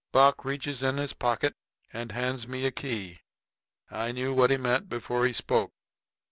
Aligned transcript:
Buck 0.11 0.43
reaches 0.43 0.81
in 0.81 0.97
his 0.97 1.13
pocket 1.13 1.53
and 1.93 2.11
hands 2.11 2.47
me 2.47 2.65
a 2.65 2.71
key. 2.71 3.19
I 3.91 4.11
knew 4.11 4.33
what 4.33 4.49
he 4.49 4.57
meant 4.57 4.89
before 4.89 5.27
he 5.27 5.31
spoke. 5.33 5.73